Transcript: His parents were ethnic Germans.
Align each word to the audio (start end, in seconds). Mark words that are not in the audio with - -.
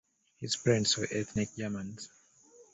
His 0.39 0.55
parents 0.55 0.97
were 0.97 1.07
ethnic 1.11 1.49
Germans. 1.55 2.09